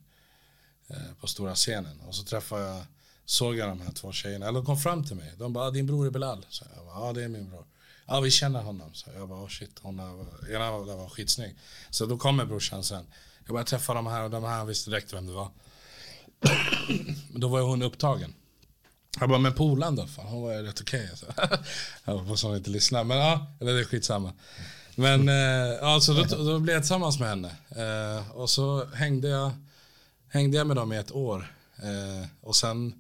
[0.89, 2.01] Eh, på stora scenen.
[2.01, 2.83] Och så träffade jag,
[3.25, 4.47] såg jag de här två tjejerna.
[4.47, 5.33] Eller de kom fram till mig.
[5.39, 6.47] De bara, ah, din bror är Bilal.
[6.49, 7.65] Så jag bara, ja det är min bror.
[8.07, 8.95] Ja vi känner honom.
[8.95, 11.57] Så jag bara, oh shit, hon har, ena var, var skitsnygg.
[11.91, 13.07] Så då kommer brorsan sen.
[13.47, 15.51] Jag bara träffade de här och de här visste direkt vem det var.
[17.35, 18.35] då var hon upptagen.
[19.21, 20.07] Jag bara, men polaren då?
[20.07, 21.01] Fan, hon var ju rätt okej.
[21.01, 21.27] Okay, alltså.
[22.05, 23.05] jag hoppas hon inte lyssnar.
[23.05, 24.33] Men ja, eller det är skitsamma.
[24.95, 27.51] Men eh, alltså, då, då blev jag tillsammans med henne.
[27.69, 29.53] Eh, och så hängde jag,
[30.35, 31.55] hängde jag med dem i ett år.
[31.77, 32.95] Eh, och sen,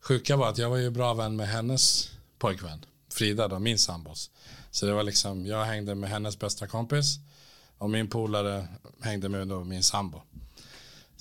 [0.00, 2.84] sjuka var att jag var ju bra vän med hennes pojkvän.
[3.12, 4.30] Frida då, min sambos.
[4.70, 7.18] Så det var liksom, jag hängde med hennes bästa kompis.
[7.78, 8.68] Och min polare
[9.00, 10.22] hängde med då min sambo.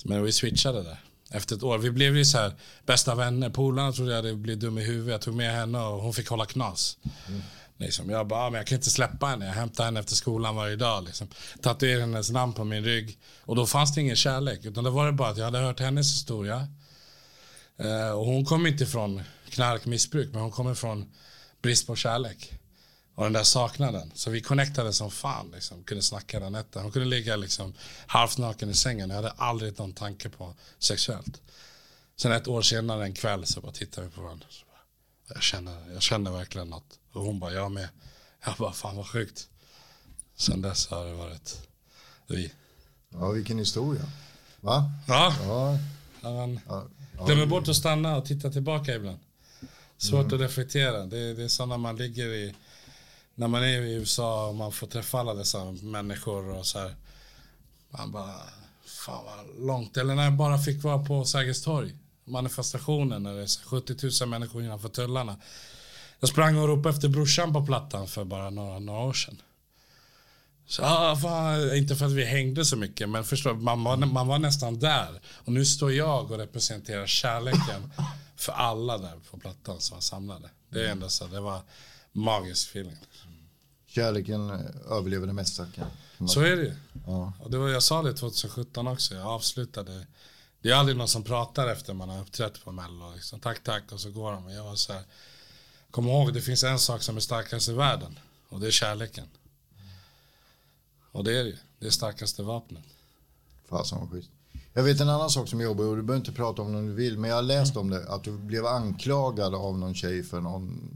[0.03, 1.77] Men vi switchade där efter ett år.
[1.77, 2.53] Vi blev ju så här
[2.85, 3.49] bästa vänner.
[3.49, 5.11] Polarna trodde jag hade blivit dum i huvudet.
[5.11, 6.97] Jag tog med henne och hon fick hålla knas.
[7.27, 7.41] Mm.
[7.77, 9.45] Liksom, jag bara, ah, men jag kan inte släppa henne.
[9.45, 11.03] Jag hämtar henne efter skolan varje dag.
[11.03, 11.27] Liksom.
[11.61, 13.19] Tatuerade hennes namn på min rygg.
[13.41, 14.65] Och då fanns det ingen kärlek.
[14.65, 16.67] Utan då var det bara att jag hade hört hennes historia.
[17.77, 20.29] Eh, och hon kom inte från knarkmissbruk.
[20.33, 21.11] Men hon kommer från
[21.61, 22.53] brist på kärlek.
[23.15, 24.11] Och den där saknaden.
[24.15, 25.51] Så vi connectade som fan.
[25.53, 25.83] Liksom.
[25.83, 26.81] Kunde snacka den nätten.
[26.81, 27.73] Hon kunde ligga liksom,
[28.07, 29.09] halvt naken i sängen.
[29.09, 31.41] Jag hade aldrig någon tanke på sexuellt.
[32.15, 34.45] Sen ett år senare en kväll så bara tittade vi på varandra.
[34.67, 36.99] Bara, jag, känner, jag känner verkligen något.
[37.17, 37.89] Och hon bara, jag med.
[38.45, 39.49] Jag bara, fan vad sjukt.
[40.35, 41.67] Sen dess har det varit
[42.27, 42.51] vi.
[43.09, 44.01] Ja, vilken historia.
[44.59, 44.91] Va?
[45.07, 45.35] Ja.
[45.41, 45.77] ja.
[46.21, 46.87] ja,
[47.25, 49.19] glömmer bort att stanna och titta tillbaka ibland.
[49.97, 50.35] Svårt mm.
[50.35, 51.05] att reflektera.
[51.05, 52.55] Det, det är så när man ligger i
[53.35, 56.95] när man är i USA och man får träffa alla dessa människor och så här.
[57.89, 58.35] Man bara,
[58.85, 59.97] fan vad långt.
[59.97, 61.95] Eller när jag bara fick vara på Sergels torg.
[62.25, 65.37] Manifestationen när det är 70 000 människor innanför tullarna.
[66.19, 69.41] Jag sprang och ropade efter brorsan på plattan för bara några, några år sedan.
[70.67, 74.27] Så, ah, fan, inte för att vi hängde så mycket, men förstår, man, var, man
[74.27, 75.21] var nästan där.
[75.27, 77.93] Och nu står jag och representerar kärleken
[78.35, 80.49] för alla där på plattan som var samlade.
[80.69, 81.61] Det är ändå så, det var
[82.11, 82.97] magisk feeling.
[83.87, 84.49] Kärleken
[84.89, 85.67] överlever det mesta.
[86.27, 86.75] Så är det
[87.07, 87.33] ja.
[87.39, 89.15] Och det var, Jag sa det 2017 också.
[89.15, 90.07] Jag avslutade.
[90.61, 93.13] Det är aldrig någon som pratar efter man har uppträtt på Mello.
[93.13, 94.49] Liksom, tack, tack och så går de.
[94.49, 95.03] Jag var så här,
[95.97, 98.19] kom ihåg, det finns en sak som är starkast i världen.
[98.49, 99.25] Och det är kärleken.
[101.11, 102.83] Och det är det Det är starkaste vapnet.
[103.69, 104.29] Fasen vad schysst.
[104.73, 106.77] Jag vet en annan sak som jag jobbar och du behöver inte prata om det
[106.77, 107.17] om du vill.
[107.17, 107.81] Men jag har läst mm.
[107.81, 108.13] om det.
[108.13, 110.89] Att du blev anklagad av någon tjej för någon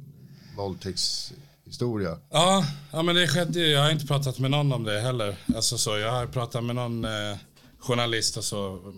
[0.57, 1.33] våldtäkts
[1.65, 2.17] historia.
[2.29, 3.67] Ja, ja men det skedde ju.
[3.67, 5.37] Jag har inte pratat med någon om det heller.
[5.55, 7.37] Alltså så, jag har pratat med någon eh,
[7.79, 8.93] journalist och så,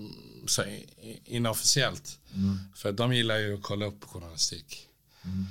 [0.47, 0.63] så
[1.25, 2.19] inofficiellt.
[2.33, 2.59] Mm.
[2.75, 4.87] För de gillar ju att kolla upp journalistik.
[5.25, 5.45] Mm.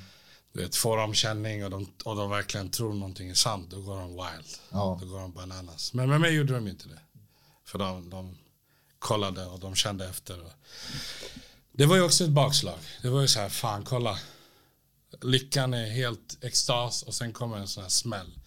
[0.53, 3.81] Du vet, får de känning och de, och de verkligen tror någonting är sant, då
[3.81, 4.59] går de wild.
[4.71, 4.99] Ja.
[5.01, 5.93] Då går de bananas.
[5.93, 7.01] Men med mig gjorde de inte det.
[7.65, 8.39] För de, de
[8.99, 10.53] kollade och de kände efter.
[11.73, 12.79] Det var ju också ett bakslag.
[13.03, 14.19] Det var ju så här, fan kolla
[15.21, 18.39] lyckan är helt extas och sen kommer en sån här smäll.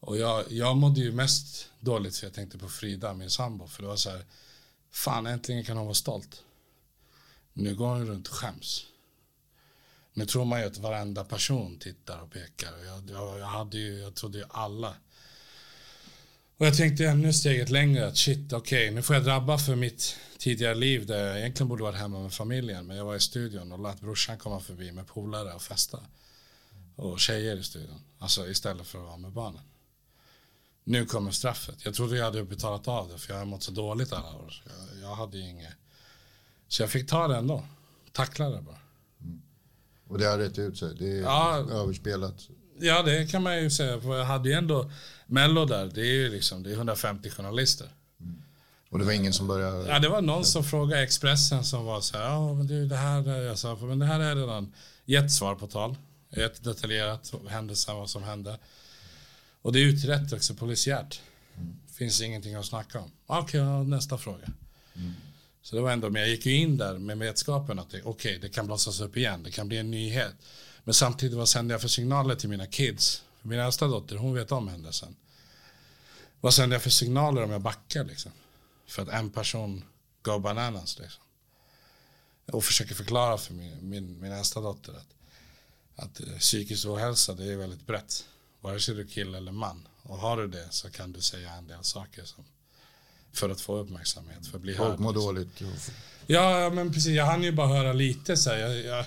[0.00, 3.66] Och jag, jag mådde ju mest dåligt för jag tänkte på Frida, min sambo.
[3.68, 4.24] För det var så här,
[4.90, 6.42] fan äntligen kan hon vara stolt.
[7.52, 8.86] Nu går hon runt och skäms.
[10.14, 12.72] Nu tror man ju att varenda person tittar och pekar.
[12.86, 14.94] Jag, jag, jag, hade ju, jag trodde ju alla.
[16.56, 19.76] Och jag tänkte ännu steget längre att shit, okej, okay, nu får jag drabba för
[19.76, 22.86] mitt tidigare liv där jag egentligen borde varit hemma med familjen.
[22.86, 26.00] Men jag var i studion och lät brorsan komma förbi med polare och festa.
[26.96, 28.00] Och tjejer i studion.
[28.18, 29.62] Alltså istället för att vara med barnen.
[30.84, 31.84] Nu kommer straffet.
[31.84, 34.62] Jag trodde jag hade betalat av det för jag har mått så dåligt alla år.
[34.64, 35.74] Jag, jag hade inget.
[36.68, 37.64] Så jag fick ta det ändå.
[38.12, 38.81] Tackla det bara.
[40.12, 40.14] Mm.
[40.14, 40.94] Och det har rätt ut sig?
[40.98, 42.48] Det är ja, överspelat?
[42.80, 44.00] Ja det kan man ju säga.
[44.00, 44.90] För jag hade ju ändå
[45.26, 45.90] Mello där.
[45.94, 47.88] Det är ju liksom det är 150 journalister.
[48.90, 49.88] Och det var ingen som började?
[49.88, 52.96] Ja, det var någon som frågade Expressen som var så här, ja men du det
[52.96, 54.72] här, jag sa, men det här är redan
[55.04, 55.96] gett svar på tal.
[56.36, 58.58] Jättedetaljerat, händelsen, vad som hände.
[59.62, 61.20] Och det är utrett också polisiärt.
[61.56, 61.76] Mm.
[61.92, 63.10] Finns ingenting att snacka om.
[63.26, 64.46] Okej, okay, nästa fråga.
[64.96, 65.12] Mm.
[65.62, 68.38] Så det var ändå, men jag gick ju in där med vetskapen att okej, okay,
[68.38, 70.34] det kan blossas upp igen, det kan bli en nyhet.
[70.84, 73.22] Men samtidigt, vad sänder jag för signaler till mina kids?
[73.42, 75.16] Min äldsta dotter, hon vet om händelsen.
[76.40, 78.32] Vad sänder jag för signaler om jag backar liksom?
[78.86, 79.84] För att en person
[80.22, 80.98] går bananas.
[80.98, 81.22] Liksom.
[82.46, 85.14] Och försöker förklara för min, min, min äldsta dotter att,
[85.96, 88.24] att eh, psykisk ohälsa det är väldigt brett.
[88.60, 89.88] Vare sig du är kille eller man.
[90.02, 92.44] Och har du det så kan du säga en del saker som,
[93.32, 94.46] för att få uppmärksamhet.
[94.46, 95.34] För att bli Folk mår liksom.
[95.34, 95.62] dåligt.
[96.26, 97.12] Ja, men precis.
[97.12, 98.36] Jag hann ju bara höra lite.
[98.36, 98.56] Så här.
[98.56, 99.04] Jag, jag,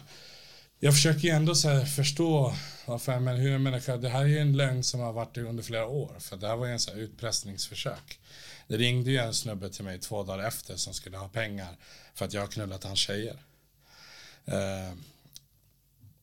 [0.79, 4.25] jag försöker ju ändå så här, förstå varför, men hur en människa, det här är
[4.25, 6.15] ju en lögn som har varit under flera år.
[6.19, 8.19] För det här var ju en så här utpressningsförsök.
[8.67, 11.77] Det ringde ju en snubbe till mig två dagar efter som skulle ha pengar
[12.13, 13.37] för att jag har knullat hans tjejer.
[14.45, 14.93] Eh,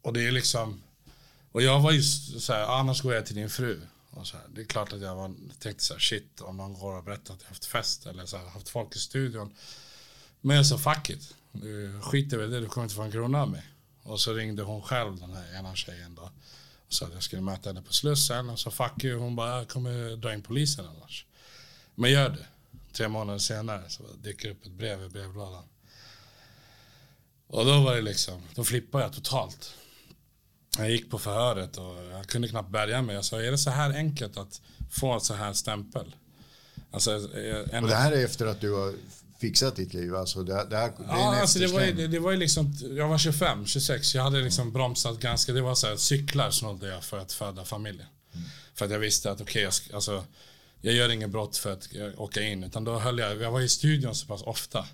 [0.02, 0.82] och det är liksom,
[1.52, 3.80] och jag var ju så här, annars går jag till din fru.
[4.14, 6.74] Och så här, det är klart att jag var, tänkte så här, shit om någon
[6.74, 9.54] går och berättar att jag haft fest eller så här, haft folk i studion.
[10.40, 11.34] Men jag sa fuck it.
[11.52, 13.62] Du skiter väl i det, du kommer inte få en krona av mig.
[14.02, 16.22] Och så ringde hon själv, den här ena tjejen då.
[16.86, 18.50] Och sa att jag skulle möta henne på Slussen.
[18.50, 21.26] Och så fuck you, hon bara, jag kommer dra in polisen annars.
[21.94, 22.46] Men gör det.
[22.92, 25.64] Tre månader senare så dyker upp ett brev i brevlådan.
[27.46, 29.74] Och då var det liksom, då flippade jag totalt.
[30.78, 33.14] Jag gick på förhöret och jag kunde knappt bärga mig.
[33.14, 36.14] Jag sa, är det så här enkelt att få en så här stämpel?
[36.90, 37.10] Alltså,
[37.70, 37.84] en...
[37.84, 38.94] Och det här är efter att du har
[39.40, 40.16] fixat ditt liv?
[40.16, 42.74] Alltså det, det, här, det ja, alltså det, var ju, det, det, var ju liksom,
[42.96, 44.14] jag var 25, 26.
[44.14, 47.64] Jag hade liksom bromsat ganska, det var så här, cyklar snodde jag för att föda
[47.64, 48.06] familjen.
[48.34, 48.46] Mm.
[48.74, 50.24] För att jag visste att okej, okay, jag, alltså,
[50.80, 52.64] jag gör inget brott för att åka in.
[52.64, 54.86] Utan då höll jag, jag var i studion så pass ofta.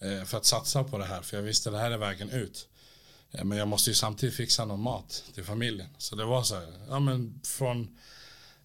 [0.00, 1.22] Eh, för att satsa på det här.
[1.22, 2.66] För jag visste att det här är vägen ut.
[3.30, 5.88] Men jag måste ju samtidigt fixa någon mat till familjen.
[5.98, 7.98] Så det var så här, ja men från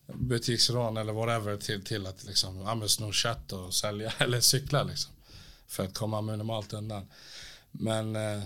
[0.08, 5.12] butiksrån eller whatever till, till att liksom, ja, sno kött och sälja eller cykla liksom.
[5.68, 7.08] För att komma minimalt undan.
[7.72, 8.44] Men eh,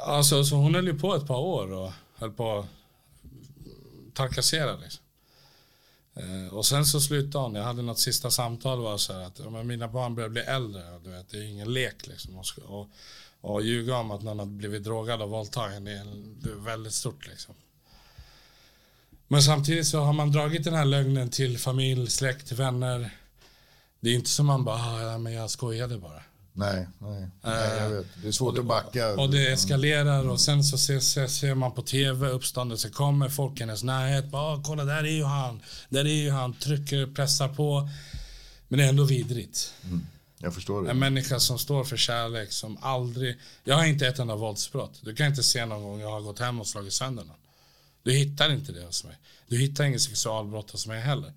[0.00, 2.66] alltså så hon höll ju på ett par år och höll på att
[4.14, 5.02] trakassera liksom.
[6.14, 7.54] Eh, och sen så slutade hon.
[7.54, 10.92] Jag hade något sista samtal var så här att ja, mina barn börjar bli äldre.
[10.92, 12.36] Och du vet, det är ingen lek liksom.
[12.38, 12.88] Och, och,
[13.40, 16.04] och ljuga om att någon har blivit drogad och våldtagen det är,
[16.42, 17.54] det är väldigt stort liksom.
[19.28, 23.10] Men samtidigt så har man dragit den här lögnen till familj, släkt, vänner.
[24.00, 26.22] Det är inte som man bara, ah, ja, men jag skojade bara.
[26.52, 27.28] Nej, nej.
[27.42, 28.06] nej jag vet.
[28.22, 29.14] Det är svårt och, att backa.
[29.14, 33.56] Och det eskalerar och sen så ser, ser, ser man på tv, uppståndelse kommer, folk
[33.56, 34.30] i hennes närhet.
[34.30, 35.62] Bara, kolla där är ju han.
[35.88, 36.54] Där är ju han.
[36.54, 37.88] Trycker, pressar på.
[38.68, 39.74] Men det är ändå vidrigt.
[39.84, 40.06] Mm.
[40.38, 40.90] Jag förstår det.
[40.90, 43.38] En människa som står för kärlek, som aldrig...
[43.64, 45.00] Jag har inte ett enda våldsbrott.
[45.02, 47.36] Du kan inte se någon gång jag har gått hem och slagit sönder någon.
[48.02, 49.18] Du hittar inte det hos mig.
[49.48, 51.32] Du hittar inget sexualbrott hos mig heller.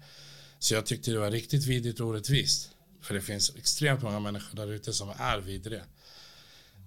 [0.60, 2.70] Så jag tyckte det var riktigt vidrigt och orättvist.
[3.02, 5.84] För det finns extremt många människor där ute som är vidriga.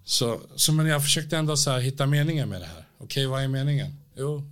[0.04, 2.88] Så, så men jag försökte ändå så här, hitta meningen med det här.
[2.98, 4.00] Okej, okay, vad är meningen?
[4.16, 4.50] Jo,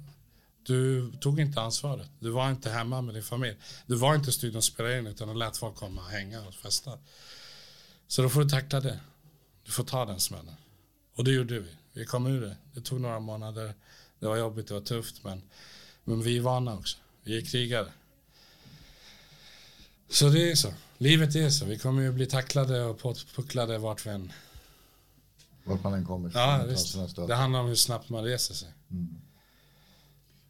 [0.67, 2.09] du tog inte ansvaret.
[2.21, 3.57] Du var inte hemma med din familj.
[3.87, 6.41] Du var inte i studion och spelade in utan du lät folk komma och hänga
[6.41, 6.99] och festa.
[8.13, 9.01] Så då får du tackla det.
[9.65, 10.55] Du får ta den smällen.
[11.15, 11.69] Och det gjorde vi.
[11.93, 12.57] Vi kom ur det.
[12.75, 13.75] Det tog några månader.
[14.19, 15.43] Det var jobbigt, det var tufft men,
[16.05, 16.99] men vi är vana också.
[17.25, 17.89] Vi är krigare.
[20.09, 20.73] Så det är så.
[20.99, 21.65] Livet är så.
[21.65, 24.33] Vi kommer ju bli tacklade och påpucklade vart vi än...
[25.65, 26.31] Vart man än kommer.
[26.35, 27.17] Ja, visst.
[27.27, 28.69] Det handlar om hur snabbt man reser sig.
[28.91, 29.21] Mm.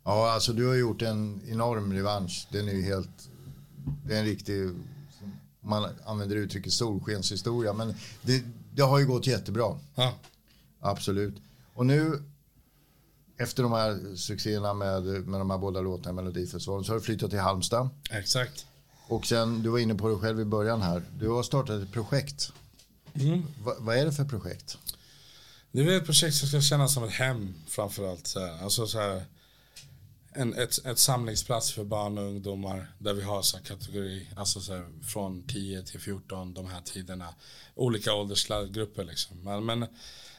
[0.05, 2.47] Ja, alltså du har gjort en enorm revansch.
[2.51, 3.29] Den är ju helt...
[4.07, 4.71] Det är en riktig...
[5.65, 7.73] Man använder uttrycket solskenshistoria.
[7.73, 8.45] Men det,
[8.75, 9.79] det har ju gått jättebra.
[9.95, 10.15] Ja.
[10.81, 11.35] Absolut.
[11.75, 12.23] Och nu
[13.37, 17.05] efter de här succéerna med, med de här båda låtarna i Melodifestivalen så har du
[17.05, 17.89] flyttat till Halmstad.
[18.11, 18.67] Exakt.
[19.07, 21.03] Och sen, du var inne på det själv i början här.
[21.19, 22.53] Du har startat ett projekt.
[23.15, 23.43] Mm.
[23.65, 24.79] Va, vad är det för projekt?
[25.73, 28.27] Det är ett projekt som ska kännas som ett hem framförallt.
[28.27, 28.63] Så här.
[28.63, 29.25] Alltså så här,
[30.35, 34.61] en, ett, ett samlingsplats för barn och ungdomar där vi har så här kategori, alltså
[34.61, 37.35] så här, från 10 till 14, de här tiderna.
[37.75, 39.45] Olika åldersgrupper liksom.
[39.45, 39.87] Men, men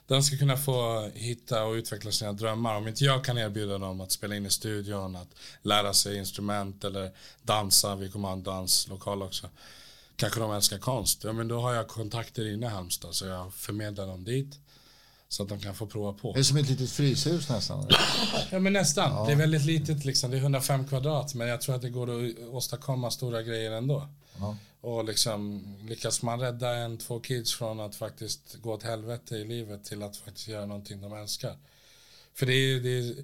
[0.08, 2.75] de ska kunna få hitta och utveckla sina drömmar.
[2.75, 6.84] Om inte jag kan erbjuda dem att spela in i studion, att lära sig instrument
[6.84, 9.49] eller dansa, vi kommer ha en danslokal också.
[10.15, 13.53] Kanske de älskar konst, ja men då har jag kontakter inne i Halmstad så jag
[13.53, 14.60] förmedlar dem dit.
[15.34, 16.34] Så att de kan få prova på.
[16.34, 17.88] Det är som ett litet fryshus nästan.
[18.52, 19.12] ja men nästan.
[19.12, 19.26] Ja.
[19.26, 20.32] Det är väldigt litet liksom.
[20.32, 24.08] Det är 105 kvadrat men jag tror att det går att åstadkomma stora grejer ändå.
[24.39, 24.58] Ja.
[24.82, 29.46] Och liksom lyckas man rädda en, två kids från att faktiskt gå åt helvete i
[29.46, 31.58] livet till att faktiskt göra någonting de älskar.
[32.34, 33.15] För det, det,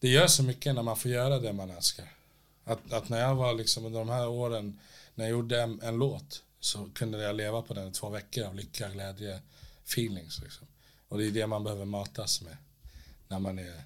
[0.00, 2.12] det gör så mycket när man får göra det man älskar.
[2.64, 4.78] Att, att när jag var liksom under de här åren,
[5.14, 8.44] när jag gjorde en, en låt så kunde jag leva på den i två veckor
[8.44, 9.40] av lycka, glädje,
[9.84, 10.40] feelings.
[10.42, 10.66] Liksom.
[11.08, 12.56] Och det är det man behöver matas med
[13.28, 13.82] när man är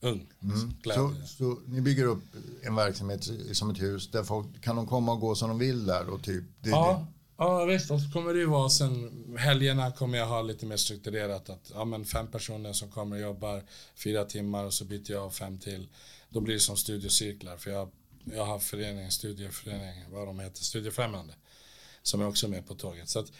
[0.00, 0.26] ung.
[0.42, 0.74] Mm.
[0.84, 2.24] Så, så, ni bygger upp
[2.62, 5.86] en verksamhet som ett hus där folk kan de komma och gå som de vill
[5.86, 6.44] där och typ?
[6.60, 7.44] Det, ja, det.
[7.44, 7.90] ja visst.
[7.90, 11.72] Och så kommer det ju vara sen helgerna kommer jag ha lite mer strukturerat att
[11.74, 13.62] ja, men fem personer som kommer och jobbar
[13.94, 15.88] fyra timmar och så byter jag fem till.
[16.28, 17.90] Då blir det som studiecirklar för jag,
[18.24, 21.34] jag har förening, studieförening, vad de heter, studiefrämjande
[22.02, 23.08] som är också med på tåget.
[23.08, 23.32] Så att,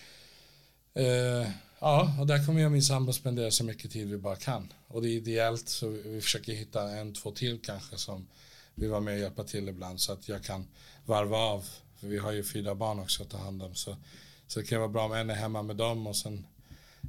[0.95, 4.37] eh, Ja, och där kommer jag och min sambo spendera så mycket tid vi bara
[4.37, 4.73] kan.
[4.89, 8.27] Och det är ideellt så vi försöker hitta en, två till kanske som
[8.75, 10.67] vill vara med och hjälpa till ibland så att jag kan
[11.07, 11.65] varva av.
[11.97, 13.75] För vi har ju fyra barn också att ta hand om.
[13.75, 13.97] Så,
[14.47, 16.47] så det kan vara bra om en är hemma med dem och sen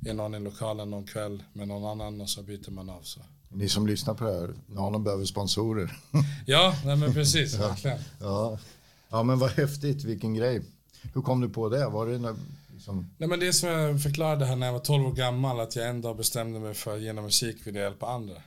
[0.06, 3.02] är någon i lokalen någon kväll med någon annan och så byter man av.
[3.02, 3.20] Så.
[3.50, 6.00] Ni som lyssnar på det här, någon behöver sponsorer.
[6.46, 8.00] ja, nej men precis, verkligen.
[8.20, 8.60] Ja.
[9.10, 10.62] ja, men vad häftigt, vilken grej.
[11.14, 11.88] Hur kom du på det?
[11.88, 12.36] Var det
[12.78, 15.60] Liksom, Nej, men det är som jag förklarade här när jag var 12 år gammal,
[15.60, 18.42] att jag en dag bestämde mig för att genom musik vilja hjälpa andra.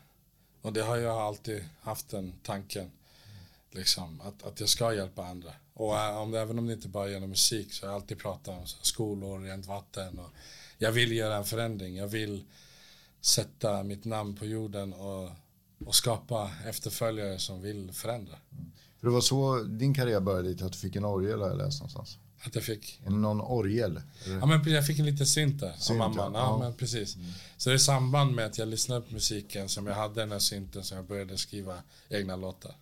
[0.62, 2.90] Och det har jag alltid haft den tanken.
[3.70, 5.52] Liksom, att, att jag ska hjälpa andra.
[5.74, 8.18] Och äh, om även om det inte bara är genom musik så har jag alltid
[8.18, 10.18] pratat om skolor, rent vatten.
[10.18, 10.30] Och
[10.78, 11.96] jag vill göra en förändring.
[11.96, 12.44] Jag vill
[13.20, 15.30] sätta mitt namn på jorden och,
[15.86, 18.36] och skapa efterföljare som vill förändra.
[19.00, 21.58] för det var så din karriär började lite, att du fick en orgel har jag
[21.58, 22.18] läst någonstans.
[22.44, 23.90] Att jag fick någon orgel?
[23.90, 24.02] eller?
[24.40, 26.32] Ja, men jag fick en liten synt där Synt, av mamman.
[26.34, 26.40] ja.
[26.40, 27.16] Ja, men precis.
[27.56, 30.38] Så det är samband med att jag lyssnade på musiken som jag hade den här
[30.38, 32.74] synten som jag började skriva egna låtar.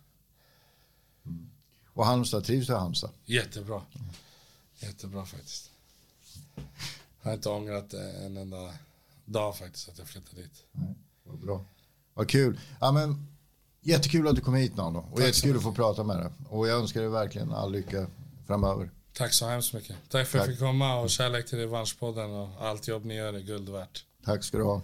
[1.93, 3.09] Och Halmstad, trivs du i Halmstad?
[3.25, 3.81] Jättebra.
[4.79, 5.71] Jättebra faktiskt.
[7.21, 8.73] Jag har inte ångrat en enda
[9.25, 10.63] dag faktiskt att jag flyttade dit.
[11.23, 11.65] Vad bra.
[12.13, 12.59] Vad kul.
[12.79, 13.27] Ja, men,
[13.81, 14.99] jättekul att du kom hit Nando.
[15.11, 16.29] Och så jättekul att få prata med dig.
[16.49, 18.07] Och jag önskar dig verkligen all lycka
[18.47, 18.91] framöver.
[19.19, 19.95] Tack så hemskt mycket.
[20.09, 23.33] Tack för att jag fick komma och kärlek till Revanschpodden och allt jobb ni gör
[23.33, 24.05] är guld värt.
[24.25, 24.81] Tack ska du ha.